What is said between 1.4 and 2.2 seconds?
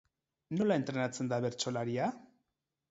bertsolaria?